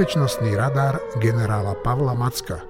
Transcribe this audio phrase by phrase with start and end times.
[0.00, 2.64] Bezpečnostný radar generála Pavla Macka.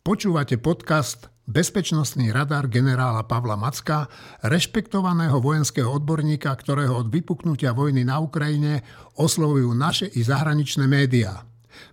[0.00, 4.08] Počúvate podcast Bezpečnostný radar generála Pavla Macka,
[4.40, 8.80] rešpektovaného vojenského odborníka, ktorého od vypuknutia vojny na Ukrajine
[9.20, 11.44] oslovujú naše i zahraničné médiá.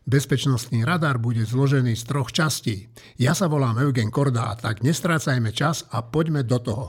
[0.08, 2.88] Bezpečnostný radar bude zložený z troch častí.
[3.20, 6.86] Ja sa volám Eugen Korda, tak nestrácajme čas a poďme do toho.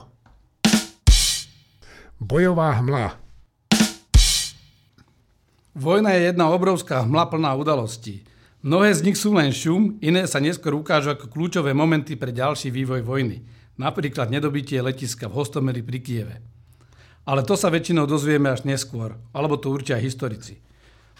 [2.15, 3.27] Bojová hmla
[5.79, 8.27] Vojna je jedna obrovská hmla plná udalostí.
[8.59, 12.67] Mnohé z nich sú len šum, iné sa neskôr ukážu ako kľúčové momenty pre ďalší
[12.67, 13.47] vývoj vojny.
[13.79, 16.35] Napríklad nedobitie letiska v Hostomeli pri Kieve.
[17.23, 20.59] Ale to sa väčšinou dozvieme až neskôr, alebo to určia historici.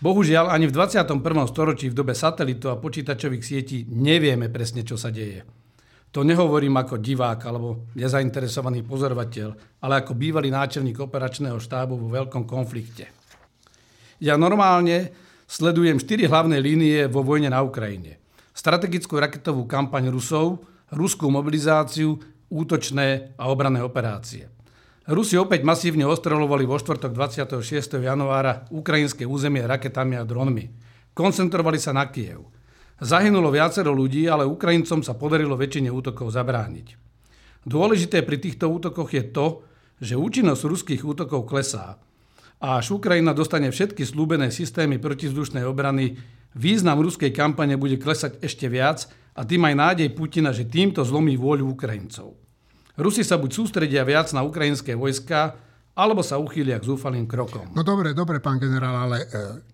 [0.04, 1.08] Bohužiaľ, ani v 21.
[1.48, 5.48] storočí v dobe satelitov a počítačových sietí nevieme presne, čo sa deje.
[6.12, 12.44] To nehovorím ako divák alebo nezainteresovaný pozorovateľ, ale ako bývalý náčelník operačného štábu vo veľkom
[12.44, 13.19] konflikte.
[14.20, 15.16] Ja normálne
[15.48, 18.20] sledujem štyri hlavné línie vo vojne na Ukrajine.
[18.52, 22.20] Strategickú raketovú kampaň Rusov, ruskú mobilizáciu,
[22.52, 24.52] útočné a obranné operácie.
[25.08, 27.64] Rusi opäť masívne ostreľovali vo štvrtok 26.
[28.04, 30.68] januára ukrajinské územie raketami a dronmi.
[31.16, 32.52] Koncentrovali sa na Kiev.
[33.00, 37.00] Zahynulo viacero ľudí, ale Ukrajincom sa podarilo väčšine útokov zabrániť.
[37.64, 39.64] Dôležité pri týchto útokoch je to,
[40.04, 41.96] že účinnosť ruských útokov klesá
[42.60, 46.20] až Ukrajina dostane všetky slúbené systémy protizdušnej obrany,
[46.52, 51.40] význam ruskej kampane bude klesať ešte viac a tým aj nádej Putina, že týmto zlomí
[51.40, 52.36] vôľu Ukrajincov.
[53.00, 55.56] Rusi sa buď sústredia viac na ukrajinské vojska,
[55.96, 57.72] alebo sa uchýlia k zúfalým krokom.
[57.76, 59.28] No dobre, dobre, pán generál, ale e,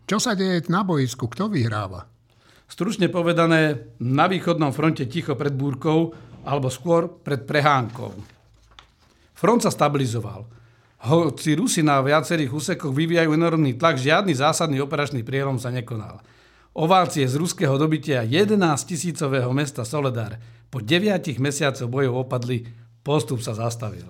[0.05, 1.25] čo sa deje na boisku?
[1.25, 2.05] Kto vyhráva?
[2.65, 6.13] Stručne povedané, na východnom fronte ticho pred búrkou,
[6.45, 8.13] alebo skôr pred prehánkou.
[9.33, 10.45] Front sa stabilizoval.
[11.03, 16.23] Hoci Rusi na viacerých úsekoch vyvíjajú enormný tlak, žiadny zásadný operačný prielom sa nekonal.
[16.75, 22.67] Ovácie z ruského dobytia 11 tisícového mesta Soledar po 9 mesiacoch bojov opadli,
[22.99, 24.07] postup sa zastavil.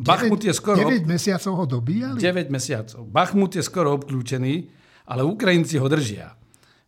[0.00, 0.80] 9, Bachmut je skoro...
[0.80, 2.18] 9 mesiacov ho dobíjali?
[2.18, 3.04] 9 mesiacov.
[3.04, 4.72] Bachmut je skoro obklúčený,
[5.06, 6.34] ale Ukrajinci ho držia.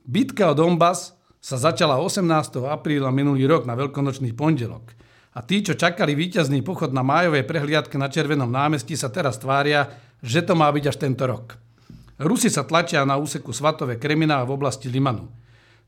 [0.02, 2.24] Bitka o Donbass sa začala 18.
[2.66, 4.96] apríla minulý rok na veľkonočný pondelok.
[5.32, 9.88] A tí, čo čakali víťazný pochod na májovej prehliadke na Červenom námestí, sa teraz tvária,
[10.20, 11.56] že to má byť až tento rok.
[12.20, 15.32] Rusi sa tlačia na úseku Svatové Kremina v oblasti Limanu.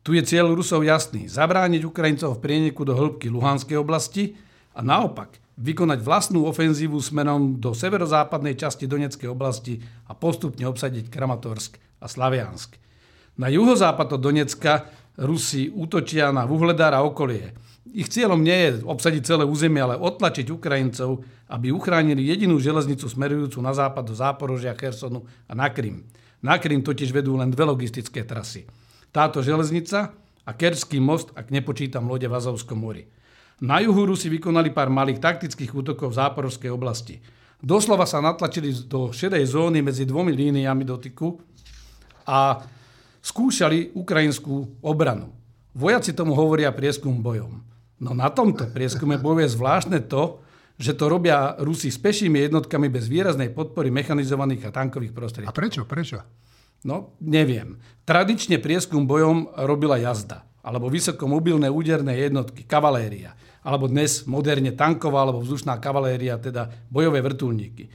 [0.01, 1.29] Tu je cieľ Rusov jasný.
[1.29, 4.33] Zabrániť Ukrajincov v prieniku do hĺbky Luhanskej oblasti
[4.73, 9.79] a naopak vykonať vlastnú ofenzívu smerom do severozápadnej časti Doneckej oblasti
[10.09, 12.81] a postupne obsadiť Kramatorsk a Slaviansk.
[13.39, 14.89] Na juhozápad od Donecka
[15.21, 17.53] Rusi útočia na Vuhledár a okolie–
[17.93, 21.21] ich cieľom nie je obsadiť celé územie, ale otlačiť Ukrajincov,
[21.53, 26.09] aby uchránili jedinú železnicu smerujúcu na západ do Záporožia, Chersonu a na Krym.
[26.41, 28.65] Na Krym totiž vedú len dve logistické trasy.
[29.13, 33.05] Táto železnica a Kerský most, ak nepočítam lode v Azovskom mori.
[33.61, 37.21] Na juhu Rusi vykonali pár malých taktických útokov v záporovskej oblasti.
[37.65, 41.39] Doslova sa natlačili do šedej zóny medzi dvomi líniami dotyku
[42.29, 42.61] a
[43.25, 45.33] skúšali ukrajinskú obranu.
[45.73, 47.74] Vojaci tomu hovoria prieskum bojom.
[48.05, 50.45] No na tomto prieskume bojuje zvláštne to,
[50.77, 55.55] že to robia Rusi s pešími jednotkami bez výraznej podpory mechanizovaných a tankových prostriedkov.
[55.55, 55.83] A prečo?
[55.89, 56.19] Prečo?
[56.85, 57.81] No, neviem.
[58.05, 63.33] Tradične prieskum bojom robila jazda, alebo vysokomobilné úderné jednotky, kavaléria,
[63.65, 67.89] alebo dnes moderne tanková alebo vzdušná kavaléria, teda bojové vrtulníky.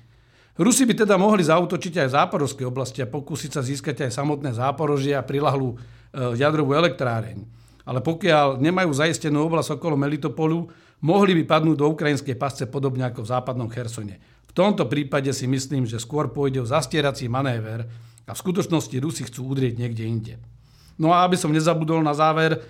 [0.57, 4.57] Rusi by teda mohli zautočiť aj v záporovskej oblasti a pokúsiť sa získať aj samotné
[4.57, 7.58] záporožie a prilahlú e, jadrovú elektráreň
[7.89, 10.69] ale pokiaľ nemajú zaistenú oblasť okolo Melitopolu,
[11.01, 14.21] mohli by padnúť do ukrajinskej pasce podobne ako v západnom Chersone.
[14.45, 17.89] V tomto prípade si myslím, že skôr pôjde o zastierací manéver
[18.29, 20.33] a v skutočnosti Rusi chcú udrieť niekde inde.
[21.01, 22.61] No a aby som nezabudol na záver,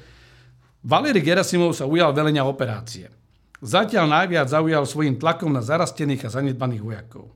[0.79, 3.11] Valery Gerasimov sa ujal velenia operácie.
[3.59, 7.27] Zatiaľ najviac zaujal svojim tlakom na zarastených a zanedbaných vojakov.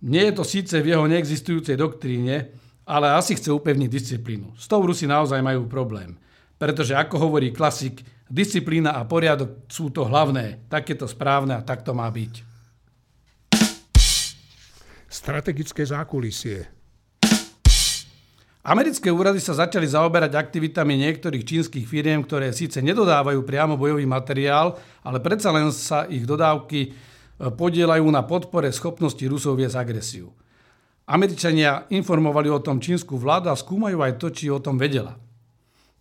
[0.00, 2.56] Nie je to síce v jeho neexistujúcej doktríne,
[2.88, 4.56] ale asi chce upevniť disciplínu.
[4.56, 6.16] S tou Rusi naozaj majú problém
[6.64, 11.60] pretože ako hovorí klasik, disciplína a poriadok sú to hlavné, tak je to správne a
[11.60, 12.40] tak to má byť.
[15.12, 16.64] Strategické zákulisie.
[18.64, 24.80] Americké úrady sa začali zaoberať aktivitami niektorých čínskych firiem, ktoré síce nedodávajú priamo bojový materiál,
[25.04, 26.90] ale predsa len sa ich dodávky e,
[27.52, 30.32] podielajú na podpore schopnosti Rusov viesť agresiu.
[31.04, 35.20] Američania informovali o tom čínsku vládu a skúmajú aj to, či o tom vedela.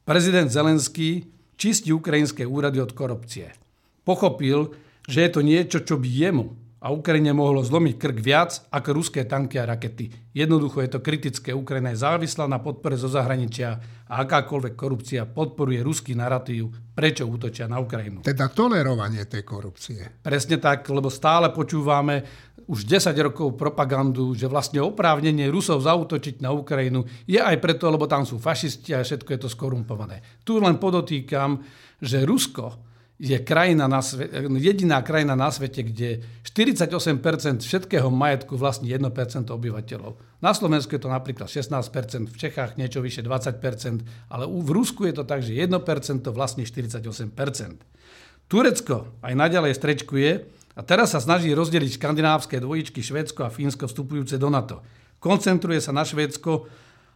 [0.04, 3.56] Prezident Zelenský čistí ukrajinské úrady od korupcie.
[4.04, 4.76] Pochopil,
[5.08, 9.24] že je to niečo, čo by jemu a Ukrajine mohlo zlomiť krk viac ako ruské
[9.24, 10.12] tanky a rakety.
[10.36, 11.56] Jednoducho je to kritické.
[11.56, 13.80] Ukrajina je závislá na podpore zo zahraničia
[14.12, 18.28] a akákoľvek korupcia podporuje ruský narratív, prečo útočia na Ukrajinu.
[18.28, 20.20] Teda tolerovanie tej korupcie.
[20.20, 22.28] Presne tak, lebo stále počúvame
[22.68, 28.12] už 10 rokov propagandu, že vlastne oprávnenie Rusov zautočiť na Ukrajinu je aj preto, lebo
[28.12, 30.44] tam sú fašisti a všetko je to skorumpované.
[30.44, 31.64] Tu len podotýkam,
[32.04, 34.26] že Rusko je krajina na sve,
[34.58, 40.18] jediná krajina na svete, kde 48% všetkého majetku vlastní 1% obyvateľov.
[40.42, 45.14] Na Slovensku je to napríklad 16%, v Čechách niečo vyše 20%, ale v Rusku je
[45.14, 45.78] to tak, že 1%
[46.34, 47.30] vlastní 48%.
[48.50, 50.30] Turecko aj naďalej strečkuje
[50.74, 54.82] a teraz sa snaží rozdeliť škandinávské dvojičky Švédsko a Fínsko vstupujúce do NATO.
[55.22, 56.68] Koncentruje sa na Švédsko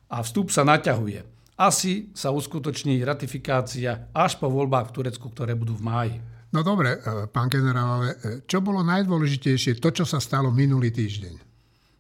[0.08, 5.74] a vstup sa naťahuje asi sa uskutoční ratifikácia až po voľbách v Turecku, ktoré budú
[5.74, 6.18] v máji.
[6.54, 10.94] No dobre, e, pán generál, ale e, čo bolo najdôležitejšie, to, čo sa stalo minulý
[10.94, 11.34] týždeň?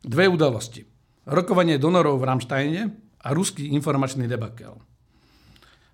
[0.08, 0.86] Dve udalosti.
[1.28, 2.82] Rokovanie donorov v Ramštajne
[3.26, 4.78] a ruský informačný debakel.
[4.78, 4.82] E,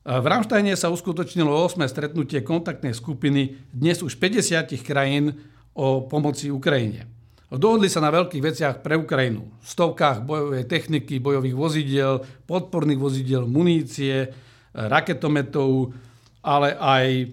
[0.06, 1.88] v Ramštajne sa uskutočnilo 8.
[1.90, 5.34] stretnutie kontaktnej skupiny dnes už 50 krajín
[5.74, 7.23] o pomoci Ukrajine.
[7.54, 9.46] Dohodli sa na veľkých veciach pre Ukrajinu.
[9.62, 12.18] Stovkách bojovej techniky, bojových vozidiel,
[12.50, 14.28] podporných vozidiel, munície, e,
[14.74, 15.94] raketometov,
[16.42, 17.26] ale aj e,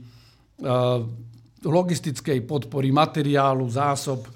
[1.65, 4.29] logistickej podpory materiálu, zásob.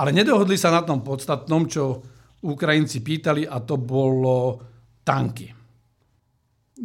[0.00, 2.00] Ale nedohodli sa na tom podstatnom, čo
[2.48, 4.56] Ukrajinci pýtali, a to bolo
[5.04, 5.52] tanky.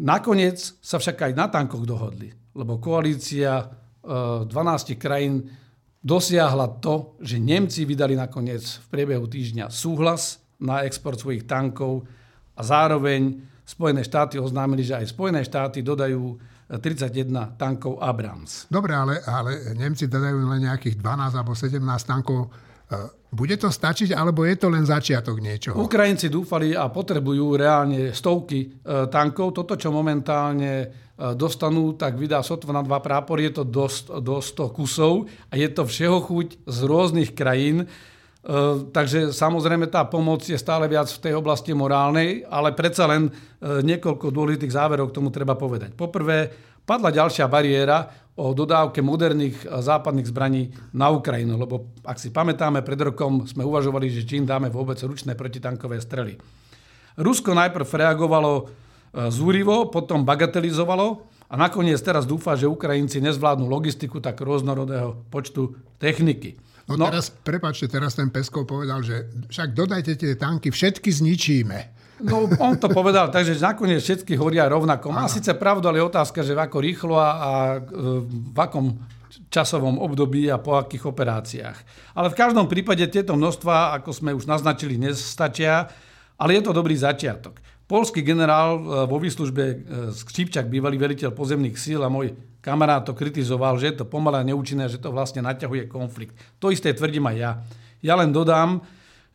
[0.04, 2.28] Nakoniec sa však aj na tankoch dohodli,
[2.60, 3.64] lebo koalícia
[4.04, 5.63] 12 e, krajín
[6.04, 12.04] dosiahla to, že Nemci vydali nakoniec v priebehu týždňa súhlas na export svojich tankov
[12.54, 16.36] a zároveň Spojené štáty oznámili, že aj Spojené štáty dodajú
[16.68, 18.68] 31 tankov Abrams.
[18.68, 22.52] Dobre, ale, ale Nemci dodajú len nejakých 12 alebo 17 tankov.
[23.34, 25.82] Bude to stačiť, alebo je to len začiatok niečoho?
[25.82, 28.68] Ukrajinci dúfali a potrebujú reálne stovky e,
[29.10, 29.58] tankov.
[29.58, 34.74] Toto, čo momentálne E, dostanú, tak vydá sotva na dva prápory, je to dosť, dosť
[34.74, 37.86] 100 kusov a je to všeho chuť z rôznych krajín.
[37.86, 37.88] E,
[38.90, 43.30] takže samozrejme tá pomoc je stále viac v tej oblasti morálnej, ale predsa len
[43.64, 45.96] niekoľko dôležitých záverov k tomu treba povedať.
[45.96, 46.52] Poprvé,
[46.84, 52.98] padla ďalšia bariéra o dodávke moderných západných zbraní na Ukrajinu, lebo ak si pamätáme, pred
[52.98, 56.38] rokom sme uvažovali, že čím dáme vôbec ručné protitankové strely.
[57.14, 58.74] Rusko najprv reagovalo
[59.14, 65.78] E, zúrivo, potom bagatelizovalo a nakoniec teraz dúfa, že Ukrajinci nezvládnu logistiku tak rôznorodého počtu
[66.02, 66.58] techniky.
[66.90, 71.80] No, no teraz, prepáčte, teraz ten Peskov povedal, že však dodajte tie tanky, všetky zničíme.
[72.22, 75.10] No on to povedal, takže nakoniec všetky horia rovnako.
[75.10, 77.50] Má síce pravdu, ale je otázka, že v ako rýchlo a, a
[78.54, 78.94] v akom
[79.50, 81.78] časovom období a po akých operáciách.
[82.14, 85.90] Ale v každom prípade tieto množstva, ako sme už naznačili, nestačia,
[86.38, 87.62] ale je to dobrý začiatok.
[87.86, 89.76] Polský generál e, vo výslužbe e,
[90.14, 92.34] Skřipčak, bývalý veliteľ pozemných síl a môj
[92.64, 96.34] kamarát to kritizoval, že je to pomalé a neúčinné, že to vlastne naťahuje konflikt.
[96.64, 97.52] To isté tvrdím aj ja.
[98.02, 98.82] Ja len dodám,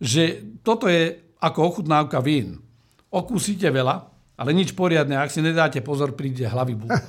[0.03, 2.68] že toto je ako ochutnávka vín.
[3.09, 4.05] Okúsite veľa,
[4.37, 5.17] ale nič poriadne.
[5.17, 6.93] Ak si nedáte pozor, príde hlavy búb.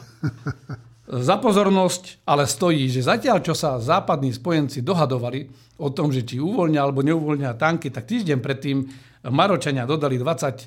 [1.10, 5.50] Za pozornosť ale stojí, že zatiaľ, čo sa západní spojenci dohadovali
[5.82, 8.86] o tom, že či uvoľnia alebo neuvoľnia tanky, tak týždeň predtým
[9.26, 10.60] Maročania dodali 20 eh,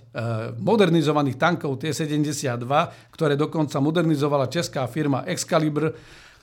[0.59, 2.67] modernizovaných tankov T-72,
[3.15, 5.95] ktoré dokonca modernizovala česká firma Excalibur.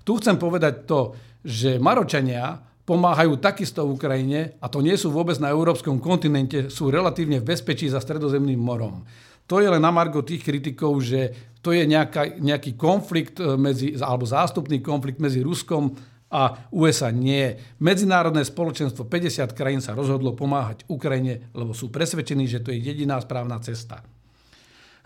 [0.07, 5.53] Tu chcem povedať to, že Maročania pomáhajú takisto Ukrajine a to nie sú vôbec na
[5.53, 9.05] európskom kontinente, sú relatívne v bezpečí za stredozemným morom.
[9.45, 13.93] To je len na margo tých kritikov, že to je nejaká, nejaký konflikt eh, medzi,
[14.01, 15.93] alebo zástupný konflikt medzi Ruskom
[16.33, 17.57] a USA nie.
[17.81, 23.17] Medzinárodné spoločenstvo 50 krajín sa rozhodlo pomáhať Ukrajine, lebo sú presvedčení, že to je jediná
[23.21, 24.01] správna cesta.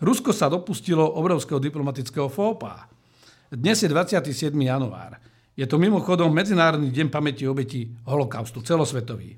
[0.04, 2.92] Rusko sa dopustilo obrovského diplomatického fópa.
[3.48, 4.52] Dnes je 27.
[4.52, 5.33] január.
[5.54, 9.38] Je to mimochodom Medzinárodný deň pamäti obetí holokaustu, celosvetový.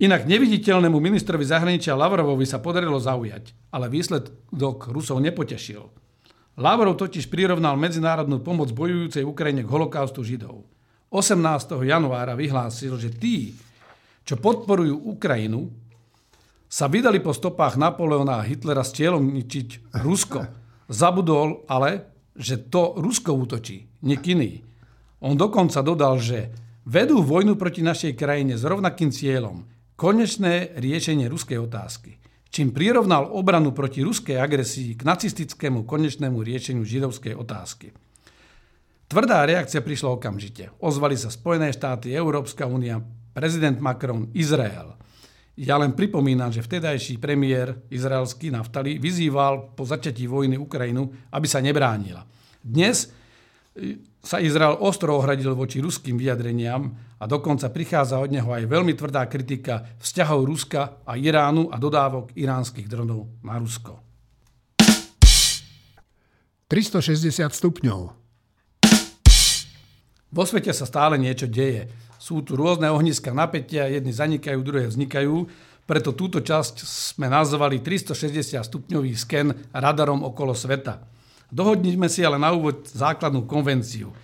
[0.00, 5.84] Inak neviditeľnému ministrovi zahraničia Lavrovovi sa podarilo zaujať, ale výsledok Rusov nepotešil.
[6.60, 10.68] Lavrov totiž prirovnal medzinárodnú pomoc bojujúcej Ukrajine k holokaustu Židov.
[11.08, 11.40] 18.
[11.80, 13.56] januára vyhlásil, že tí,
[14.28, 15.72] čo podporujú Ukrajinu,
[16.68, 20.40] sa vydali po stopách Napoleona a Hitlera s cieľom ničiť Rusko.
[20.88, 24.71] Zabudol ale, že to Rusko útočí, nik iný.
[25.22, 26.50] On dokonca dodal, že
[26.82, 32.18] vedú vojnu proti našej krajine s rovnakým cieľom, konečné riešenie ruskej otázky.
[32.52, 37.94] Čím prirovnal obranu proti ruskej agresii k nacistickému konečnému riešeniu židovskej otázky.
[39.08, 40.74] Tvrdá reakcia prišla okamžite.
[40.82, 43.00] Ozvali sa Spojené štáty, Európska únia,
[43.32, 44.98] prezident Macron Izrael.
[45.56, 51.60] Ja len pripomínam, že vtedajší premiér izraelský Naftali vyzýval po začatí vojny Ukrajinu, aby sa
[51.60, 52.24] nebránila.
[52.60, 53.12] Dnes
[54.22, 59.26] sa Izrael ostro ohradil voči ruským vyjadreniam a dokonca prichádza od neho aj veľmi tvrdá
[59.26, 63.98] kritika vzťahov Ruska a Iránu a dodávok iránskych dronov na Rusko.
[66.70, 68.00] 360 stupňov.
[70.32, 71.92] Vo svete sa stále niečo deje.
[72.16, 75.50] Sú tu rôzne ohniska napätia, jedni zanikajú, druhé vznikajú,
[75.84, 81.04] preto túto časť sme nazvali 360 stupňový sken radarom okolo sveta.
[81.52, 84.16] Dohodnime si ale na úvod základnú konvenciu,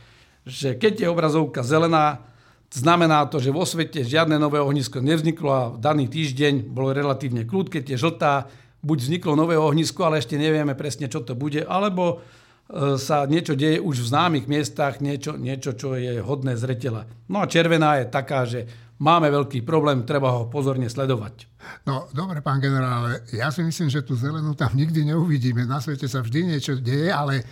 [0.49, 2.25] že keď je obrazovka zelená,
[2.73, 7.45] znamená to, že vo svete žiadne nové ohnisko nevzniklo a v daný týždeň bolo relatívne
[7.45, 8.49] kľud, keď je žltá,
[8.81, 12.25] buď vzniklo nové ohnisko, ale ešte nevieme presne, čo to bude, alebo
[12.69, 17.09] E, sa niečo deje už v známych miestach, niečo, niečo, čo je hodné zretela.
[17.25, 21.47] No a červená je taká, že máme veľký problém, treba ho pozorne sledovať.
[21.87, 25.67] No, dobre, pán generál, ja si myslím, že tú zelenú tam nikdy neuvidíme.
[25.67, 27.43] Na svete sa vždy niečo deje, ale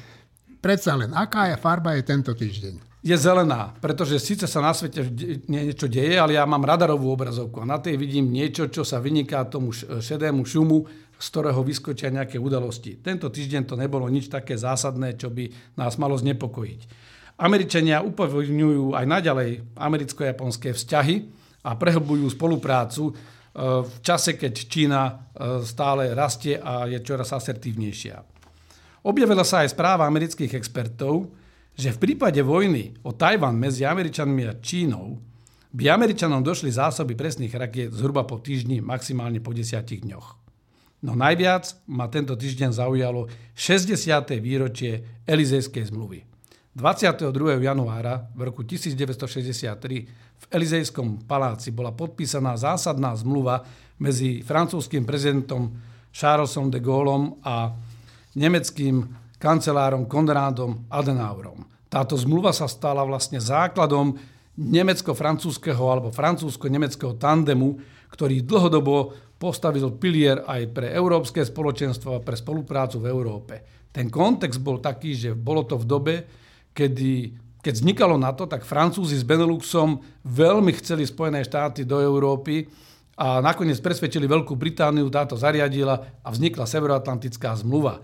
[0.59, 2.75] predsa len, aká je farba je tento týždeň?
[3.07, 5.07] Je zelená, pretože síce sa na svete
[5.47, 9.47] niečo deje, ale ja mám radarovú obrazovku a na tej vidím niečo, čo sa vyniká
[9.47, 10.83] tomu šedému šumu,
[11.15, 12.99] z ktorého vyskočia nejaké udalosti.
[12.99, 15.49] Tento týždeň to nebolo nič také zásadné, čo by
[15.79, 16.81] nás malo znepokojiť.
[17.37, 21.17] Američania upevňujú aj naďalej americko-japonské vzťahy
[21.69, 23.15] a prehlbujú spoluprácu e,
[23.85, 25.13] v čase, keď Čína e,
[25.61, 28.17] stále rastie a je čoraz asertívnejšia.
[29.05, 31.29] Objavila sa aj správa amerických expertov,
[31.77, 35.21] že v prípade vojny o Tajvan medzi Američanmi a Čínou
[35.77, 40.41] by Američanom došli zásoby presných rakiet zhruba po týždni, maximálne po desiatich dňoch.
[41.05, 43.93] No najviac ma tento týždeň zaujalo 60.
[44.41, 46.36] výročie Elizejskej zmluvy.
[46.77, 47.65] 22.
[47.65, 49.81] januára v roku 1963
[50.37, 53.65] v Elizejskom paláci bola podpísaná zásadná zmluva
[53.97, 55.73] medzi francúzským prezidentom
[56.13, 57.73] Charlesom de Gaulleom a
[58.37, 59.09] nemeckým
[59.41, 61.65] kancelárom Konrádom Adenauerom.
[61.89, 64.13] Táto zmluva sa stala vlastne základom
[64.61, 67.81] nemecko-francúzského alebo francúzsko-nemeckého tandemu,
[68.13, 73.55] ktorý dlhodobo postavil pilier aj pre európske spoločenstvo a pre spoluprácu v Európe.
[73.89, 76.17] Ten kontext bol taký, že bolo to v dobe,
[76.77, 77.33] kedy
[77.67, 82.63] keď vznikalo NATO, tak Francúzi s Beneluxom veľmi chceli Spojené štáty do Európy
[83.19, 87.99] a nakoniec presvedčili Veľkú Britániu, táto zariadila a vznikla Severoatlantická zmluva.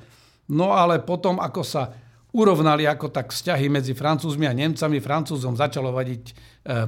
[0.50, 1.94] No ale potom, ako sa
[2.34, 4.98] urovnali ako tak vzťahy medzi Francúzmi a Nemcami.
[4.98, 6.32] Francúzom začalo vadiť e,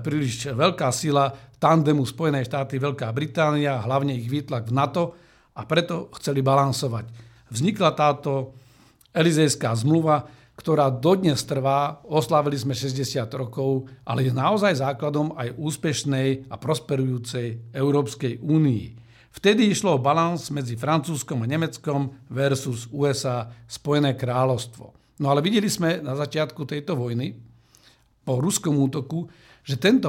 [0.02, 1.30] príliš veľká sila
[1.62, 5.14] tandemu Spojené štáty, Veľká Británia, hlavne ich výtlak v NATO
[5.54, 7.06] a preto chceli balansovať.
[7.54, 8.56] Vznikla táto
[9.14, 16.46] Elizejská zmluva, ktorá dodnes trvá, oslávili sme 60 rokov, ale je naozaj základom aj úspešnej
[16.46, 18.86] a prosperujúcej Európskej únii.
[19.34, 24.94] Vtedy išlo o balans medzi Francúzskom a Nemeckom versus USA, Spojené kráľovstvo.
[25.18, 27.34] No ale videli sme na začiatku tejto vojny,
[28.24, 29.28] po ruskom útoku,
[29.60, 30.08] že tento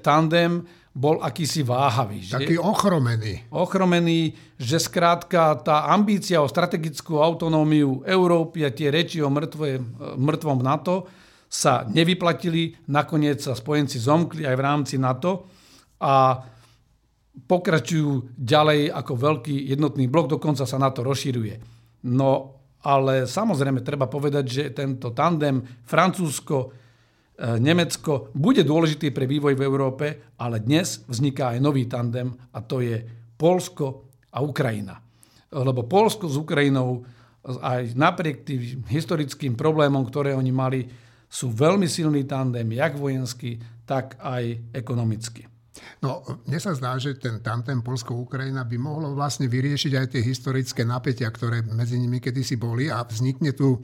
[0.00, 2.18] tandem bol akýsi váhavý.
[2.26, 2.34] Že?
[2.42, 3.46] Taký ochromený.
[3.54, 9.78] Ochromený, že skrátka tá ambícia o strategickú autonómiu Európy a tie reči o mŕtve,
[10.18, 11.06] mŕtvom NATO
[11.46, 12.74] sa nevyplatili.
[12.90, 15.46] Nakoniec sa spojenci zomkli aj v rámci NATO
[16.02, 16.42] a
[17.40, 21.54] pokračujú ďalej ako veľký jednotný blok, dokonca sa NATO rozširuje.
[22.10, 26.79] No ale samozrejme treba povedať, že tento tandem Francúzsko,
[27.40, 30.06] Nemecko bude dôležitý pre vývoj v Európe,
[30.36, 33.00] ale dnes vzniká aj nový tandem a to je
[33.40, 35.00] Polsko a Ukrajina.
[35.48, 37.00] Lebo Polsko s Ukrajinou
[37.64, 40.84] aj napriek tým historickým problémom, ktoré oni mali,
[41.24, 43.56] sú veľmi silný tandem, jak vojenský,
[43.88, 45.48] tak aj ekonomicky.
[46.04, 50.84] No, mne sa zdá, že ten tamten Polsko-Ukrajina by mohlo vlastne vyriešiť aj tie historické
[50.84, 53.80] napätia, ktoré medzi nimi kedysi boli a vznikne tu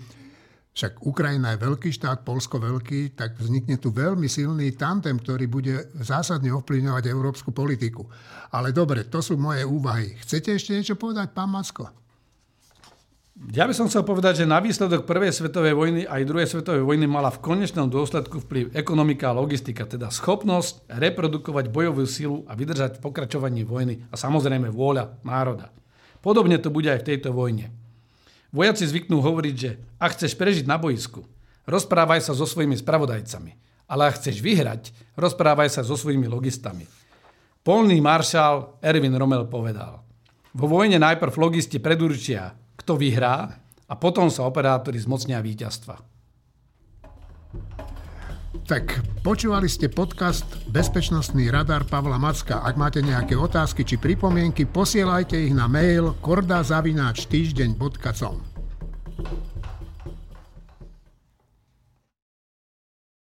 [0.76, 5.88] však Ukrajina je veľký štát, Polsko veľký, tak vznikne tu veľmi silný tandem, ktorý bude
[5.96, 8.04] zásadne ovplyvňovať európsku politiku.
[8.52, 10.20] Ale dobre, to sú moje úvahy.
[10.20, 11.88] Chcete ešte niečo povedať, pán Macko?
[13.56, 17.04] Ja by som chcel povedať, že na výsledok prvej svetovej vojny aj druhej svetovej vojny
[17.08, 22.96] mala v konečnom dôsledku vplyv ekonomika a logistika, teda schopnosť reprodukovať bojovú silu a vydržať
[22.96, 25.72] v pokračovaní vojny a samozrejme vôľa národa.
[26.24, 27.85] Podobne to bude aj v tejto vojne.
[28.54, 31.26] Vojaci zvyknú hovoriť, že ak chceš prežiť na boisku,
[31.66, 33.52] rozprávaj sa so svojimi spravodajcami,
[33.90, 36.86] ale ak chceš vyhrať, rozprávaj sa so svojimi logistami.
[37.66, 40.06] Polný maršál Erwin Rommel povedal,
[40.56, 43.50] vo vojne najprv logisti predurčia, kto vyhrá
[43.86, 46.15] a potom sa operátori zmocnia víťazstva.
[48.66, 50.42] Tak počúvali ste podcast
[50.74, 52.66] Bezpečnostný radar Pavla Macka.
[52.66, 58.55] Ak máte nejaké otázky či pripomienky, posielajte ich na mail kordazavináč týždeň.com.